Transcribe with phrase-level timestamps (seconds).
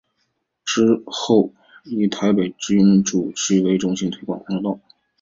[0.65, 1.53] 之后
[1.83, 4.79] 以台北民生社区为中心推广空手道。